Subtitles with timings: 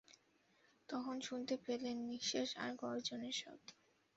[0.89, 3.67] তখন শুনতে পেলেন নিঃশ্বাস আর গর্জনের শব্দ।